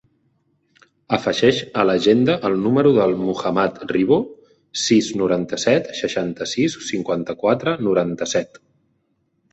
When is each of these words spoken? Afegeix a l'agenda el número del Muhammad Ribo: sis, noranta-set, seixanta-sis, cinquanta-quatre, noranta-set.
Afegeix 1.17 1.57
a 1.81 1.85
l'agenda 1.89 2.37
el 2.49 2.57
número 2.63 2.93
del 2.95 3.13
Muhammad 3.25 3.77
Ribo: 3.93 4.19
sis, 4.85 5.11
noranta-set, 5.23 5.93
seixanta-sis, 6.01 6.79
cinquanta-quatre, 6.89 7.77
noranta-set. 7.91 8.63